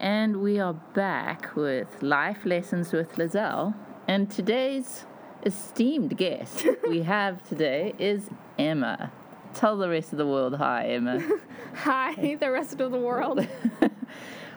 [0.00, 3.74] and we are back with Life Lessons with Liselle.
[4.08, 5.04] And today's
[5.44, 9.12] esteemed guest we have today is Emma.
[9.52, 11.20] Tell the rest of the world hi, Emma.
[11.74, 13.46] Hi, the rest of the world.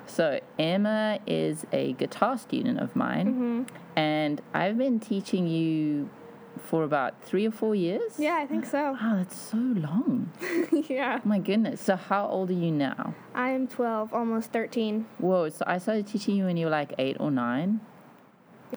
[0.05, 3.97] So, Emma is a guitar student of mine, mm-hmm.
[3.97, 6.09] and I've been teaching you
[6.57, 8.13] for about three or four years.
[8.17, 8.91] Yeah, I think so.
[8.93, 10.31] Wow, that's so long.
[10.89, 11.19] yeah.
[11.23, 11.81] My goodness.
[11.81, 13.13] So, how old are you now?
[13.35, 15.05] I'm 12, almost 13.
[15.19, 17.81] Whoa, so I started teaching you when you were like eight or nine.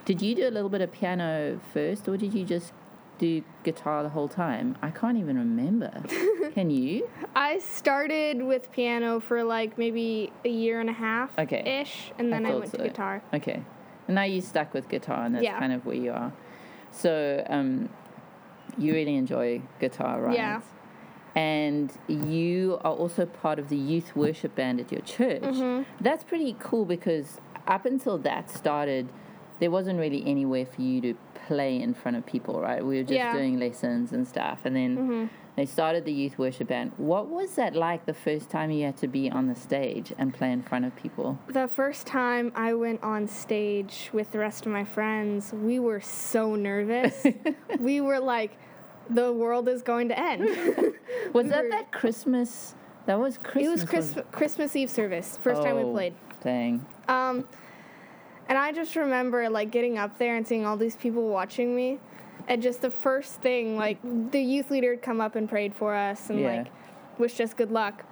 [0.05, 2.73] Did you do a little bit of piano first, or did you just
[3.19, 4.77] do guitar the whole time?
[4.83, 5.91] I can't even remember.
[6.55, 7.09] Can you?
[7.35, 11.81] I started with piano for like maybe a year and a half Okay.
[11.81, 12.79] ish, and then I, thought went so.
[12.79, 13.23] to guitar.
[13.33, 13.63] Okay.
[14.07, 15.59] And now you're stuck with guitar, and that's Yeah.
[15.59, 16.33] kind of where you are.
[16.97, 17.91] So, um,
[18.79, 20.37] you really enjoy guitar, right?
[20.37, 20.61] Yeah.
[21.35, 25.43] And you are also part of the youth worship band at your church.
[25.43, 25.83] Mm-hmm.
[26.03, 29.11] That's pretty cool because up until that started,
[29.61, 31.15] there wasn't really anywhere for you to
[31.47, 32.85] play in front of people, right?
[32.85, 33.33] We were just Yeah.
[33.33, 34.59] doing lessons and stuff.
[34.65, 35.25] And then Mm-hmm.
[35.57, 36.93] they started the youth worship band.
[36.97, 40.35] What was that like the first time you had to be on the stage and
[40.35, 41.39] play in front of people?
[41.49, 46.01] The first time I went on stage with the rest of my friends, we were
[46.01, 47.25] so nervous.
[47.81, 48.53] we were like,
[49.09, 50.41] the world is going to end.
[51.33, 52.75] Was that were- that Christmas?
[53.07, 53.65] That was Christmas.
[53.67, 56.15] it was Christmas, Christmas Eve service, first time we Oh, played.
[56.43, 56.85] Dang.
[57.07, 57.45] Um,
[58.49, 61.99] and I just remember like getting up there and seeing all these people watching me,
[62.49, 63.99] and just the first thing, like
[64.31, 66.57] the youth leader had come up and prayed for us and Yeah.
[66.59, 66.67] like
[67.19, 68.05] wished us good luck,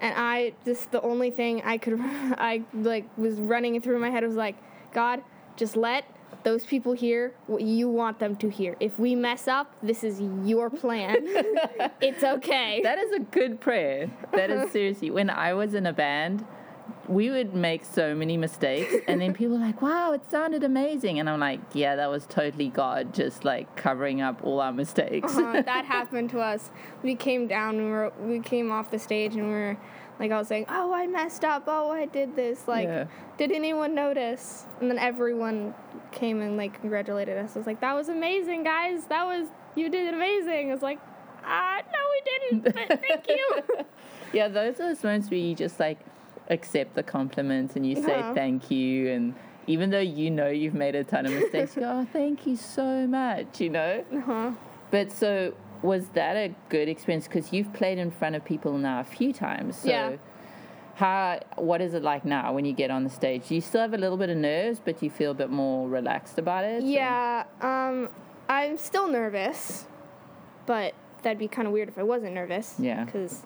[0.00, 4.24] and I just the only thing I could I like was running through my head
[4.24, 4.56] was like,
[4.92, 5.22] God,
[5.56, 6.04] just let
[6.44, 8.76] those people hear what you want them to hear.
[8.80, 11.16] If we mess up, this is your plan.
[12.00, 12.80] it's okay.
[12.82, 14.10] That is a good prayer.
[14.32, 15.10] That is seriously.
[15.10, 16.44] When I was in a band,
[17.08, 21.18] we would make so many mistakes, and then people were like, "Wow, it sounded amazing,"
[21.18, 25.36] and I'm like, "Yeah, that was totally God, just like covering up all our mistakes."
[25.36, 26.70] uh, that happened to us.
[27.02, 29.76] We came down and we, were, we came off the stage and we were
[30.18, 31.64] like, I was saying, oh, I messed up.
[31.66, 32.68] Oh, I did this.
[32.68, 33.06] Like, Yeah.
[33.38, 34.66] did anyone notice?
[34.80, 35.74] And then everyone
[36.12, 37.56] came and like congratulated us.
[37.56, 39.06] I was like, that was amazing, guys.
[39.06, 40.70] That was you did amazing.
[40.70, 41.00] I was like,
[41.44, 42.74] ah, no, we didn't.
[42.88, 43.84] But thank you.
[44.32, 45.98] yeah, those are those moments where you just like
[46.48, 49.34] accept the compliments and you say thank you, and
[49.66, 52.56] even though you know you've made a ton of mistakes, you go, "Oh, thank you
[52.56, 54.04] so much," you know.
[54.12, 54.52] uh-huh.
[54.90, 57.26] But so was that a good experience?
[57.26, 59.76] Because you've played in front of people now a few times.
[59.78, 60.12] So Yeah.
[60.96, 63.48] how what is it like now when you get on the stage?
[63.48, 65.88] Do you still have a little bit of nerves, but you feel a bit more
[65.88, 66.82] relaxed about it?
[66.82, 67.44] Yeah.
[67.60, 68.08] Um,
[68.48, 69.86] I'm still nervous,
[70.66, 72.74] but that'd be kind of weird if I wasn't nervous.
[72.78, 73.04] Yeah.
[73.04, 73.44] Because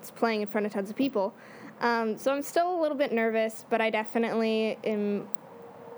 [0.00, 1.32] it's playing in front of tons of people.
[1.82, 5.28] Um, so I'm still a little bit nervous, but I definitely am.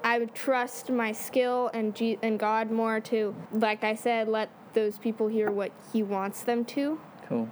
[0.03, 4.50] I would trust my skill and G- and God more to, like I said, let
[4.75, 6.99] those people hear what He wants them to.
[7.28, 7.49] Cool.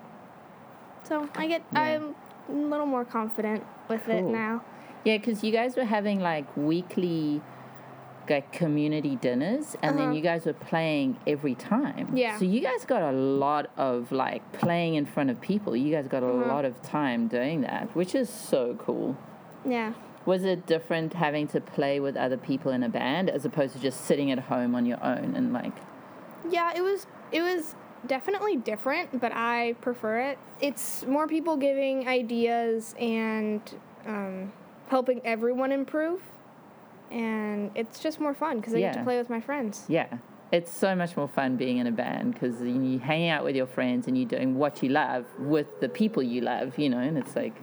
[1.05, 1.81] So I get Yeah.
[1.81, 2.15] I'm
[2.49, 4.63] a little more confident with it now.
[5.05, 7.43] Yeah, because you guys were having like weekly
[8.31, 10.15] like community dinners and then Uh-huh.
[10.17, 12.17] you guys were playing every time.
[12.17, 12.39] Yeah.
[12.39, 15.75] So you guys got a lot of like playing in front of people.
[15.77, 16.47] You guys got a Uh-huh.
[16.55, 19.17] lot of time doing that, which is so cool.
[19.69, 19.93] Yeah.
[20.25, 23.81] Was it different having to play with other people in a band as opposed to
[23.81, 25.73] just sitting at home on your own and like
[26.51, 27.75] Yeah, it was it was
[28.07, 30.39] definitely different, but I prefer it.
[30.61, 33.61] It's more people giving ideas and
[34.07, 34.53] um,
[34.89, 36.21] helping everyone improve,
[37.13, 39.85] and it's just more fun because I get to play with my friends.
[39.89, 40.07] yeah.
[40.51, 43.67] It's so much more fun being in a band because you're hanging out with your
[43.67, 47.17] friends and you're doing what you love with the people you love, you know, and
[47.17, 47.55] it's like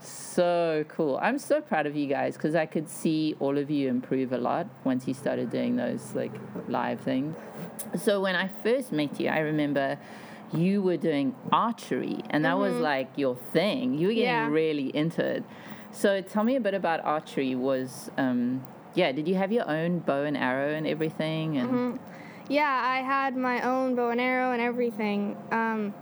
[0.00, 1.18] so cool.
[1.20, 4.38] I'm so proud of you guys because I could see all of you improve a
[4.38, 6.32] lot once you started doing those like
[6.68, 7.36] live things.
[7.98, 9.98] So when I first met you, I remember
[10.54, 12.82] you were doing archery and that was mm-hmm.
[12.82, 13.94] like your thing.
[13.98, 14.48] You were getting Yeah.
[14.48, 15.44] really into it.
[15.92, 17.54] So tell me a bit about archery.
[17.54, 18.64] Was um,
[18.94, 21.58] yeah, did you have your own bow and arrow and everything?
[21.58, 21.98] And
[22.48, 25.36] Yeah, I had my own bow and arrow and everything.
[25.50, 25.94] Um,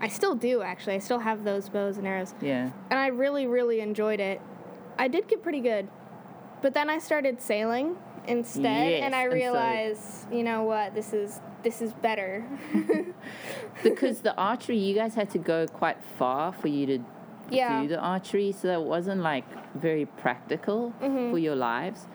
[0.00, 0.94] I still do actually.
[0.94, 2.34] I still have those bows and arrows.
[2.40, 4.40] yeah, and I really, really enjoyed it.
[4.98, 5.88] I did get pretty good,
[6.62, 7.96] but then I started sailing
[8.26, 12.44] instead, Yes, and I and so- realized, you know what, this is this is better.
[13.82, 16.98] because the archery, you guys had to go quite far for you to
[17.50, 21.30] yeah, do the archery, so that wasn't like very practical Mm-hmm.
[21.30, 22.06] for your lives.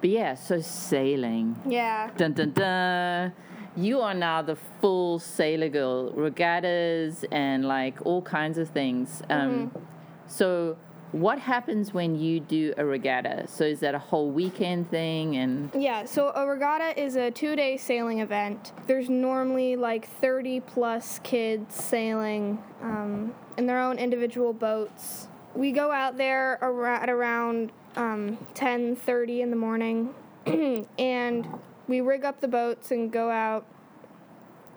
[0.00, 1.56] But yeah, so sailing.
[1.68, 3.32] yeah, Dun dun dun.
[3.76, 9.22] You are now the full sailor girl, regattas and like all kinds of things.
[9.30, 9.78] Um, Mm-hmm.
[10.26, 10.76] So,
[11.12, 13.46] what happens when you do a regatta?
[13.48, 15.36] So is that a whole weekend thing?
[15.36, 18.72] And Yeah, so a regatta is a two day sailing event.
[18.86, 25.28] There's normally like 30 plus kids sailing um, in their own individual boats.
[25.54, 30.14] We go out there at around um, 10:30 in the morning,
[30.98, 31.46] and
[31.88, 33.66] we rig up the boats and go out.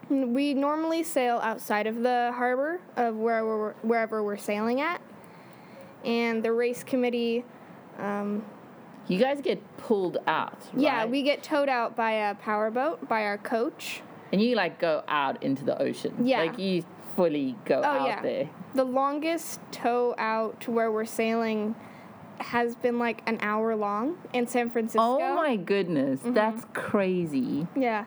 [0.09, 5.01] We normally sail outside of the harbor of where we're, wherever we're sailing at,
[6.04, 7.46] and the race committee.
[8.00, 8.44] Um,
[9.08, 10.58] you guys get pulled out.
[10.76, 14.02] yeah, we get towed out by a powerboat by our coach.
[14.32, 16.26] and you like go out into the ocean.
[16.26, 16.40] Yeah.
[16.44, 16.84] like you
[17.16, 18.22] fully go Oh, out yeah.
[18.22, 18.50] there.
[18.74, 21.76] The longest tow out to where we're sailing
[22.40, 25.02] has been like an hour long in San Francisco.
[25.20, 26.34] Oh my goodness, Mm-hmm.
[26.34, 27.68] that's crazy.
[27.76, 28.06] Yeah.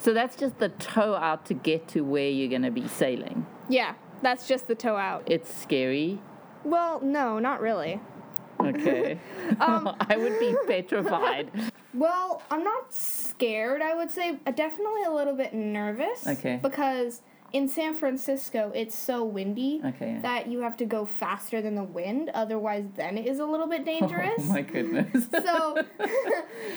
[0.00, 3.46] So that's just the tow out to get to where you're going to be sailing.
[3.68, 5.24] Yeah, that's just the tow out.
[5.26, 6.20] It's scary.
[6.64, 8.00] Well, no, not really.
[8.60, 9.18] Okay.
[9.60, 11.50] Um, I would be petrified.
[11.94, 14.38] Well, I'm not scared, I would say.
[14.46, 16.26] Uh, Definitely a little bit nervous.
[16.26, 16.60] Okay.
[16.62, 17.22] Because
[17.52, 20.20] in San Francisco, it's so windy Okay, yeah.
[20.20, 22.30] that you have to go faster than the wind.
[22.34, 24.34] Otherwise, then it is a little bit dangerous.
[24.38, 25.28] Oh my goodness.
[25.32, 25.82] so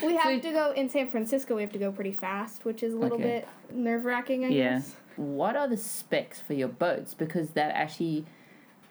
[0.03, 1.55] we have So- to go in San Francisco.
[1.57, 3.45] We have to go pretty fast, which is a little Okay.
[3.69, 4.45] bit nerve wracking.
[4.45, 4.69] I yeah.
[4.75, 4.95] guess.
[5.17, 7.13] What are the specs for your boats?
[7.13, 8.25] Because that actually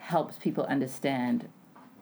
[0.01, 1.49] helps people understand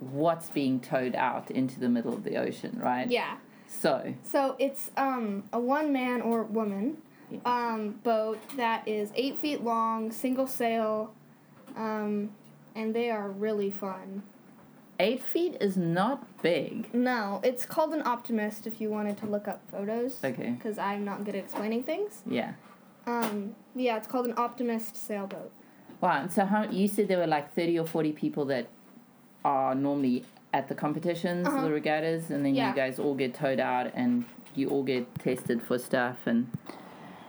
[0.01, 3.11] what's being towed out into the middle of the ocean, right?
[3.11, 3.37] Yeah.
[3.67, 6.99] So, So it's um, a one man or woman
[7.31, 7.41] Yeah.
[7.45, 11.13] um, boat that is eight feet long, single sail,
[11.77, 12.31] um,
[12.75, 14.23] and they are really fun.
[15.01, 16.93] eight feet is not big.
[16.95, 18.67] No, it's called an optimist.
[18.67, 20.51] If you wanted to look up photos, Okay.
[20.51, 22.23] because I'm not good at explaining things.
[22.27, 22.55] Yeah.
[23.07, 25.53] Um, yeah, it's called an optimist sailboat.
[26.01, 26.23] Wow.
[26.23, 28.69] And so, how you said there were like 30 or 40 people that
[29.45, 31.63] are normally at the competitions, Uh-huh.
[31.63, 32.71] the regattas, and then Yeah.
[32.71, 34.25] you guys all get towed out and
[34.55, 36.27] you all get tested for stuff.
[36.27, 36.49] And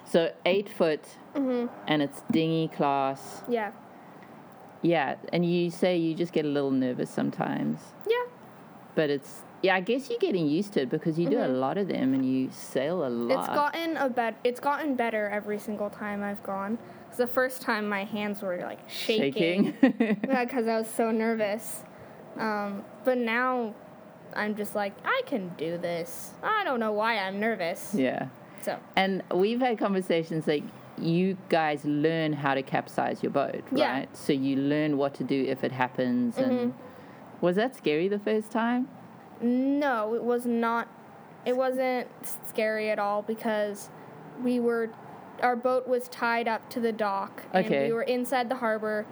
[0.06, 1.04] so, eight foot,
[1.36, 1.68] Mm-hmm.
[1.88, 3.44] and it's dinghy class.
[3.48, 3.72] Yeah.
[4.82, 5.16] Yeah.
[5.34, 7.80] And you say you just get a little nervous sometimes.
[8.08, 8.16] Yeah.
[8.96, 11.78] But it's, yeah, I guess you're getting used to it because you do a lot
[11.78, 13.32] of them and you sail a lot.
[13.32, 13.40] Mm-hmm.
[13.40, 14.36] It's gotten a bet.
[14.44, 16.78] It's gotten better every single time I've gone.
[17.20, 21.84] The first time my hands were like shaking because I was so nervous.
[22.38, 23.76] Um, but now
[24.36, 26.32] I'm just like I can do this.
[26.42, 27.94] I don't know why I'm nervous.
[27.94, 28.30] yeah.
[28.64, 30.64] So And we've had conversations like
[30.98, 33.92] you guys learn how to capsize your boat, Yeah.
[34.00, 34.18] right?
[34.18, 36.38] So you learn what to do if it happens.
[36.38, 36.74] And
[37.40, 38.88] was that scary the first time?
[39.42, 40.88] no, it was not.
[41.46, 42.08] It wasn't
[42.48, 43.90] scary at all because
[44.44, 44.90] we were.
[45.42, 49.06] Our boat was tied up to the dock, and we were inside the harbor.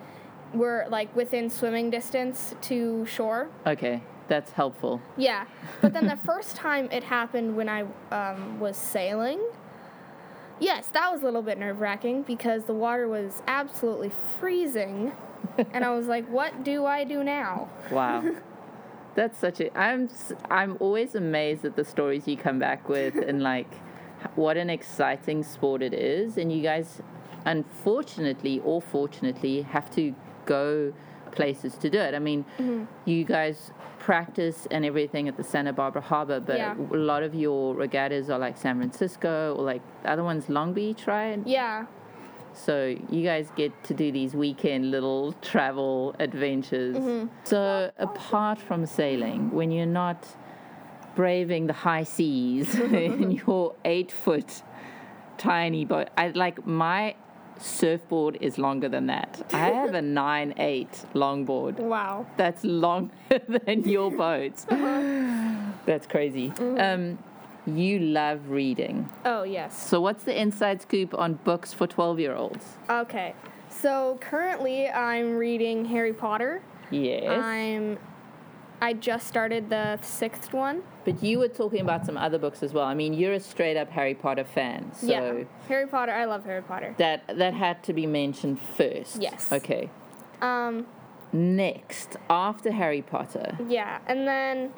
[0.54, 3.50] We're like within swimming distance to shore.
[3.66, 5.02] Okay, that's helpful.
[5.18, 5.46] Yeah,
[5.82, 9.42] but then the first time it happened when I um, was sailing,
[10.60, 15.14] yes, that was a little bit nerve wracking because the water was absolutely freezing,
[15.72, 18.24] and I was like, "What do I do now?" Wow.
[19.16, 20.10] That's such a I'm
[20.52, 23.68] I'm always amazed at the stories you come back with and like
[24.36, 27.02] what an exciting sport it is and you guys
[27.46, 30.14] unfortunately or fortunately have to
[30.46, 30.94] go
[31.32, 32.14] places to do it.
[32.16, 32.86] I mean, Mm-hmm.
[33.06, 36.76] you guys practice and everything at the Santa Barbara Harbor, but Yeah.
[36.76, 40.74] a lot of your regattas are like San Francisco or like the other ones Long
[40.74, 41.40] Beach, right?
[41.46, 41.86] Yeah,
[42.54, 46.98] So you guys get to do these weekend little travel adventures.
[47.44, 50.20] So apart from sailing, when you're not
[51.16, 54.62] braving the high seas in your eight foot
[55.38, 57.16] tiny boat, I like my
[57.60, 59.44] surfboard is longer than that.
[59.52, 61.76] I have a nine eight longboard.
[61.80, 62.26] wow.
[62.38, 63.14] That's longer
[63.66, 64.66] than your boats.
[65.86, 66.52] That's crazy.
[66.60, 67.18] Um,
[67.66, 69.10] you love reading.
[69.26, 69.78] Oh yes.
[69.90, 72.66] So, what's the inside scoop on books for 12 year olds?
[72.90, 73.34] Okay,
[73.70, 76.62] so currently I'm reading Harry Potter.
[76.92, 77.44] Yes.
[77.44, 77.98] I'm.
[78.80, 80.84] I just started the sixth one.
[81.04, 82.86] but you were talking about some other books as well.
[82.86, 84.92] I mean, you're a straight up Harry Potter fan.
[84.94, 86.12] So, yeah, Harry Potter.
[86.12, 86.94] I love Harry Potter.
[86.98, 89.22] that, that had to be mentioned first.
[89.22, 89.52] Yes.
[89.52, 89.90] Okay.
[90.42, 90.86] Um,
[91.34, 93.58] Next, after Harry Potter.
[93.68, 94.72] Yeah, and then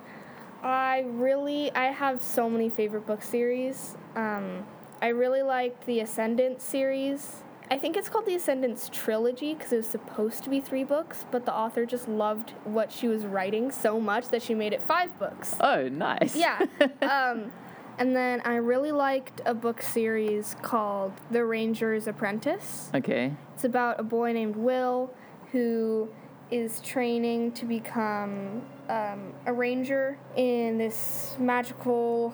[0.63, 3.95] I really I have so many favorite book series.
[4.15, 4.65] Um,
[5.01, 7.43] I really liked the Ascendance series.
[7.71, 11.25] I think it's called the Ascendance trilogy because it was supposed to be three books,
[11.29, 14.81] but the author just loved what she was writing so much that she made it
[14.81, 15.55] five books.
[15.59, 16.35] Oh, nice.
[16.35, 16.65] Yeah.
[17.01, 17.51] um,
[17.99, 22.89] and then I really liked a book series called The Ranger's Apprentice.
[22.95, 23.33] okay.
[23.53, 25.13] It's about a boy named Will
[25.51, 26.09] who
[26.49, 32.33] is training to become um, a ranger in this magical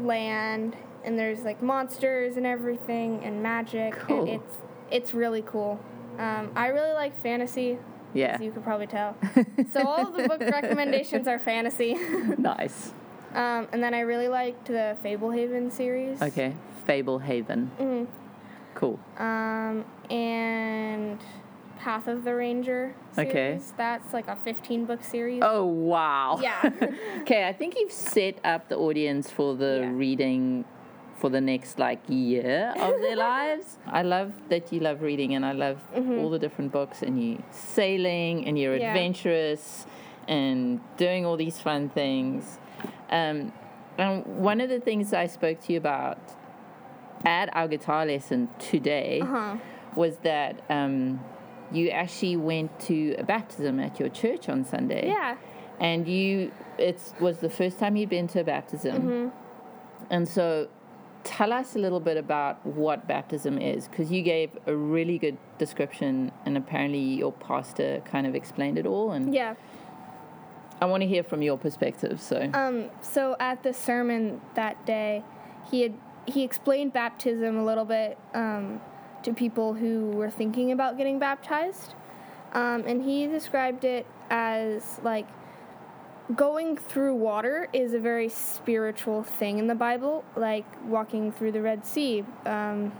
[0.00, 4.20] land, and there's like monsters and everything and magic, Cool.
[4.20, 4.56] and it's
[4.90, 5.78] it's really cool.
[6.18, 7.78] Um, I really like fantasy,
[8.12, 8.34] Yeah.
[8.34, 9.16] as you could probably tell.
[9.72, 11.94] so all of the book recommendations are fantasy.
[12.38, 12.92] nice.
[13.34, 16.20] um, and then I really liked the Fablehaven series.
[16.20, 16.54] Okay.
[16.88, 17.68] Fablehaven.
[17.78, 18.06] Mhm.
[18.74, 18.98] Cool.
[19.18, 21.18] Um, and
[21.78, 22.94] Path of the Ranger.
[23.12, 23.30] Series.
[23.30, 23.60] Okay.
[23.76, 25.42] That's like a 15 book series.
[25.44, 26.38] Oh wow.
[26.42, 26.60] Yeah.
[27.22, 29.90] okay, I think you've set up the audience for the Yeah.
[29.92, 30.64] reading
[31.20, 33.76] for the next like year of their lives.
[33.86, 37.42] I love that you love reading and I love all the different books and you
[37.50, 38.82] sailing and you're Mm-hmm.
[38.82, 38.88] Yeah.
[38.94, 39.86] adventurous
[40.28, 42.58] and doing all these fun things.
[43.10, 43.52] Um,
[43.98, 46.18] and one of the things I spoke to you about
[47.24, 49.56] at our guitar lesson today Uh-huh.
[49.94, 51.20] was that um,
[51.70, 55.36] you actually went to a baptism at your church on Sunday Yeah.
[55.78, 59.32] and you it was the first time you'd been to a baptism
[60.08, 60.68] and so
[61.24, 65.36] tell us a little bit about what baptism is because you gave a really good
[65.58, 69.54] description and apparently your pastor kind of explained it all and Yeah.
[70.80, 75.22] i want to hear from your perspective so Um, so at the sermon that day,
[75.70, 75.94] he had
[76.26, 78.80] he explained baptism a little bit um,
[79.22, 81.94] to people who were thinking about getting baptized,
[82.52, 85.26] um, and he described it as like
[86.36, 91.62] going through water is a very spiritual thing in the Bible, like walking through the
[91.62, 92.24] Red Sea.
[92.46, 92.92] Um,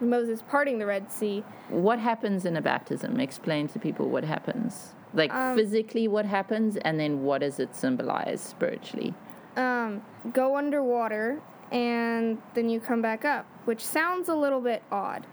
[0.00, 1.42] Moses parting the Red Sea.
[1.68, 6.76] what happens in a baptism explain to people what happens like Um, physically what happens
[6.76, 9.12] and then what does it symbolize spiritually
[9.56, 10.02] um,
[10.32, 15.26] go underwater and then you come back up, which sounds a little bit odd.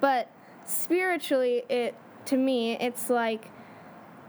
[0.00, 0.28] But
[0.66, 1.94] spiritually, it
[2.26, 3.50] to me, it's like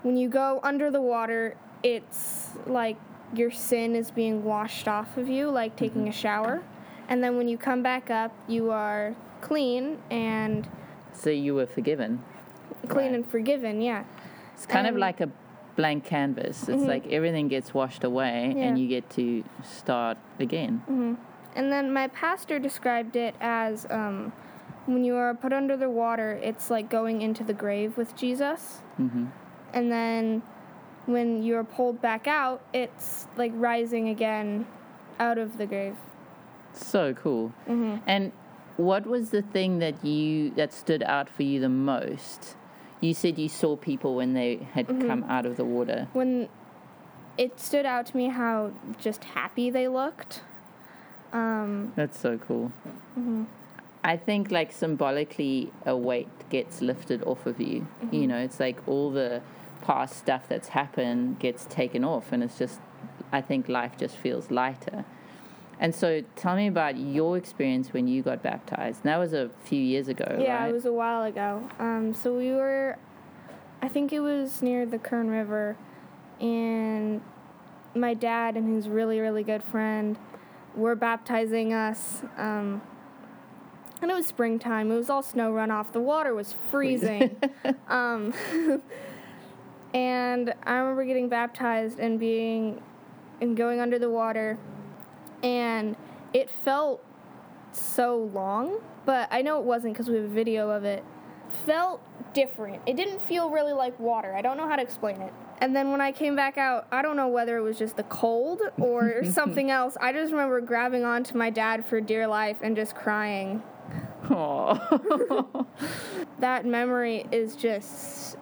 [0.03, 2.97] when you go under the water, it's like
[3.35, 6.63] your sin is being washed off of you, like taking a shower.
[7.09, 10.67] And then when you come back up, you are clean and
[11.11, 12.23] so you were forgiven
[12.87, 13.15] clean Right.
[13.15, 14.03] and forgiven, yeah.
[14.53, 15.29] It's kind of Um, like a
[15.75, 16.69] blank canvas.
[16.69, 20.81] It's like everything gets washed away and you get to start again.
[21.55, 24.31] And then my pastor described it as um,
[24.85, 28.81] when you are put under the water, it's like going into the grave with Jesus.
[28.97, 29.25] hmm
[29.73, 30.43] And then
[31.05, 34.65] when you are pulled back out, it's like rising again
[35.19, 35.95] out of the grave.
[36.73, 37.49] So cool.
[37.67, 38.31] hmm And
[38.77, 42.55] what was the thing that you that stood out for you the most?
[43.01, 46.07] You said you saw people when they had come out of the water.
[46.13, 46.47] When
[47.37, 50.41] it stood out to me how just happy they looked.
[51.33, 52.71] Um, That's so cool.
[54.03, 57.87] I think like symbolically a weight gets lifted off of you.
[58.11, 59.41] You know, it's like all the
[59.83, 62.79] past stuff that's happened gets taken off and it's just
[63.31, 65.05] I think life just feels lighter.
[65.79, 69.03] And so tell me about your experience when you got baptized.
[69.03, 70.69] That was a few years ago, yeah, right?
[70.69, 71.67] it was a while ago.
[71.79, 72.97] Um, so we were,
[73.81, 75.75] I think it was near the Kern River,
[76.39, 77.21] and
[77.95, 80.17] my dad and his really, really good friend
[80.75, 82.21] were baptizing us.
[82.37, 82.81] Um,
[84.01, 84.91] and it was springtime.
[84.91, 85.91] It was all snow runoff.
[85.91, 87.35] The water was freezing.
[87.87, 88.33] um,
[89.93, 92.81] and I remember getting baptized and being
[93.41, 94.57] and going under the water,
[95.41, 95.95] and
[96.33, 97.03] it felt
[97.71, 101.03] so long, but I know it wasn't because we have a video of it.
[101.65, 102.01] Felt
[102.33, 102.81] different.
[102.87, 104.33] It didn't feel really like water.
[104.33, 105.33] I don't know how to explain it.
[105.59, 108.03] And then when I came back out, I don't know whether it was just the
[108.03, 109.95] cold or something else.
[110.01, 113.61] I just remember grabbing onto my dad for dear life and just crying.
[114.29, 115.65] Aw.
[116.39, 118.35] That memory is just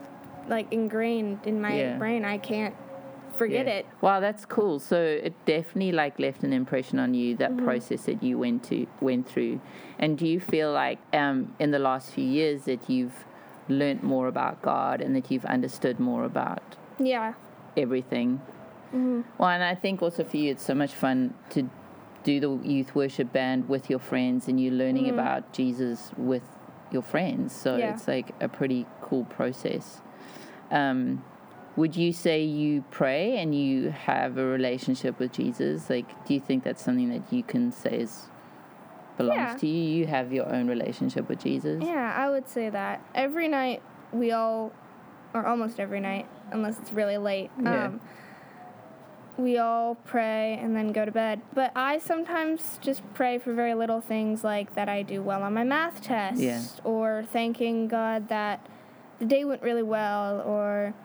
[0.47, 1.97] like ingrained in my Yeah.
[1.97, 2.25] brain.
[2.25, 2.75] I can't
[3.37, 3.73] forget Yeah.
[3.73, 3.85] it.
[4.01, 4.79] Wow, that's cool.
[4.79, 7.65] So it definitely like left an impression on you that Mm-hmm.
[7.65, 9.59] process that you went to went through.
[9.99, 13.25] And do you feel like um, in the last few years that you've
[13.69, 17.33] learned more about God and that you've understood more about Yeah.
[17.77, 18.41] everything?
[18.93, 21.69] Well, and I think also for you, it's so much fun to
[22.25, 26.43] do the youth worship band with your friends and you're learning about Jesus with
[26.91, 27.53] your friends.
[27.55, 27.91] So Yeah.
[27.93, 30.01] it's like a pretty cool process.
[30.71, 31.23] Um,
[31.75, 35.89] would you say you pray and you have a relationship with Jesus?
[35.89, 38.29] Like, do you think that's something that you can say is
[39.17, 39.55] belongs Yeah.
[39.57, 39.99] to you?
[39.99, 41.81] You have your own relationship with Jesus.
[41.83, 43.01] Yeah, I would say that.
[43.15, 44.73] Every night we all,
[45.33, 47.85] or almost every night, unless it's really late, Yeah.
[47.85, 48.01] um,
[49.37, 51.41] we all pray and then go to bed.
[51.53, 55.53] But I sometimes just pray for very little things like that I do well on
[55.53, 56.61] my math test, Yeah.
[56.83, 58.59] or thanking God that
[59.21, 60.95] the day went really well or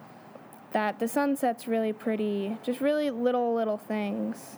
[0.73, 2.57] that the sunset's really pretty.
[2.63, 4.57] Just really little, little things.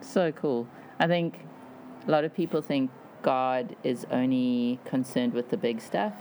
[0.00, 0.66] So cool.
[0.98, 1.46] I think
[2.06, 2.90] a lot of people think
[3.22, 6.14] God is only concerned with the big stuff,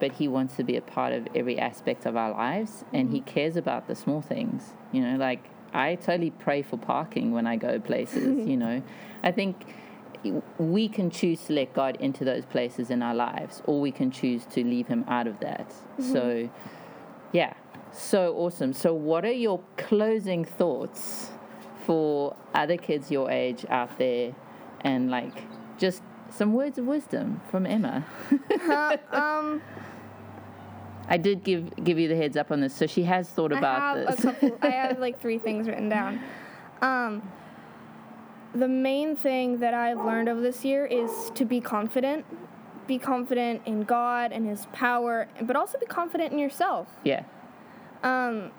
[0.00, 3.20] but He wants to be a part of every aspect of our lives and He
[3.20, 3.30] mm-hmm.
[3.30, 4.72] cares about the small things.
[4.90, 8.82] You know, like I totally pray for parking when I go places, you know.
[9.22, 9.64] I think
[10.58, 14.10] we can choose to let God into those places in our lives, or we can
[14.10, 15.72] choose to leave Him out of that.
[16.12, 16.48] So,
[17.32, 17.54] yeah,
[17.92, 18.72] so awesome.
[18.72, 21.30] So, what are your closing thoughts
[21.86, 24.34] for other kids your age out there
[24.82, 25.42] and like
[25.78, 28.04] just some words of wisdom from Emma?
[28.68, 29.62] Uh, um,
[31.08, 33.58] I did give give you the heads up on this, so she has thought I
[33.58, 34.20] about have this.
[34.20, 34.58] a couple.
[34.62, 36.20] I have like three things written down.
[36.82, 37.22] Um,
[38.54, 42.24] the main thing that I've learned of this year is to be confident.
[42.86, 46.88] Be confident in God and His power, but also be confident in yourself.
[47.04, 47.22] yeah,
[48.02, 48.50] Um,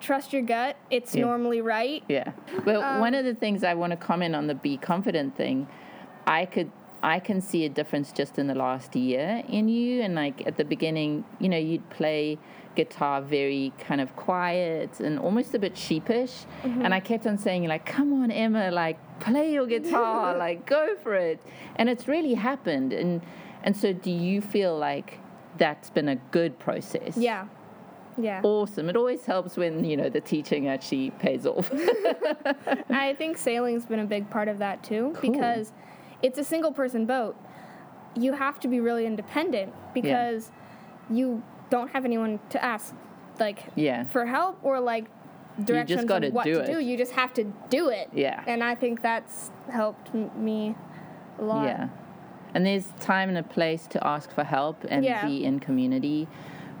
[0.00, 1.24] trust your gut; it's Yeah.
[1.24, 2.02] normally right.
[2.08, 2.32] yeah.
[2.64, 5.68] Well, Um, one of the things I want to comment on the be confident thing,
[6.26, 6.70] I could.
[7.02, 10.00] I can see a difference just in the last year in you.
[10.02, 12.38] And like at the beginning, you know, you'd play
[12.76, 16.44] guitar very kind of quiet and almost a bit sheepish.
[16.62, 16.82] Mm-hmm.
[16.82, 20.94] And I kept on saying, like, come on, Emma, like, play your guitar, like, go
[21.02, 21.40] for it.
[21.76, 22.92] And it's really happened.
[22.92, 23.22] And
[23.64, 25.18] and so do you feel like
[25.58, 27.16] that's been a good process?
[27.16, 27.48] Yeah,
[28.18, 28.40] yeah.
[28.44, 28.88] Awesome.
[28.88, 31.70] It always helps when, you know, the teaching actually pays off.
[32.90, 35.32] I think sailing's been a big part of that too Cool.
[35.32, 35.72] because
[36.22, 37.36] it's a single person boat.
[38.14, 40.50] You have to be really independent because
[41.10, 42.94] you don't have anyone to ask
[43.38, 44.04] like yeah.
[44.04, 45.06] for help or like
[45.64, 46.80] directions gotta on what do to do.
[46.80, 48.08] You just have to do it.
[48.12, 48.42] Yeah.
[48.46, 50.74] And I think that's helped m- me
[51.38, 51.64] a lot.
[51.64, 51.88] Yeah.
[52.54, 55.26] And there's time and a place to ask for help and Yeah.
[55.26, 56.28] be in community,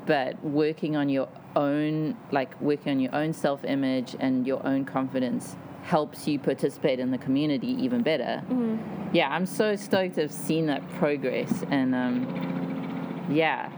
[0.06, 4.84] but working on your own, like working on your own self image and your own
[4.84, 8.42] confidence helps you participate in the community even better.
[8.50, 9.14] Mm-hmm.
[9.14, 11.62] Yeah, I'm so stoked to have seen that progress.
[11.70, 13.70] And um, yeah,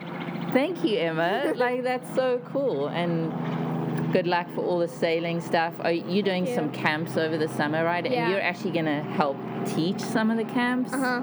[0.52, 1.52] thank you, Emma.
[1.56, 2.88] like, that's so cool.
[2.88, 3.32] And
[4.12, 5.74] good luck for all the sailing stuff.
[5.80, 8.04] Are you doing Thank some camps over the summer, right?
[8.04, 8.24] Yeah.
[8.24, 10.92] And you're actually going to help teach some of the camps?
[10.92, 11.22] Uh huh.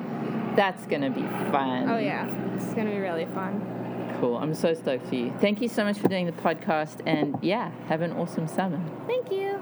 [0.56, 1.90] That's gonna be fun.
[1.90, 4.16] Oh yeah, it's gonna be really fun.
[4.22, 4.38] Cool.
[4.38, 5.34] I'm so stoked for you.
[5.42, 8.82] Thank you so much for doing the podcast and yeah, have an awesome summer.
[9.06, 9.62] Thank you.